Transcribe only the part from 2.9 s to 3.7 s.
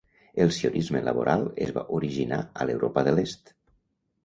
de l'Est.